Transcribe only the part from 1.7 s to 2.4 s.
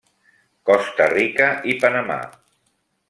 i Panamà.